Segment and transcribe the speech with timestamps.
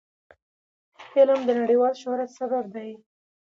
[1.17, 2.89] علم د نړیوال شهرت سبب دی.